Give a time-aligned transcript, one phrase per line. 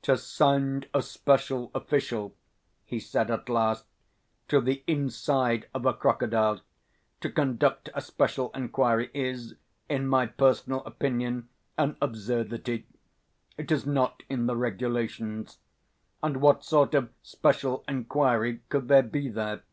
[0.00, 2.34] "To send a special official,"
[2.86, 3.84] he said at last,
[4.48, 6.62] "to the inside of a crocodile
[7.20, 9.56] to conduct a special inquiry is,
[9.90, 12.86] in my personal opinion, an absurdity.
[13.58, 15.58] It is not in the regulations.
[16.22, 19.64] And what sort of special inquiry could there be there?"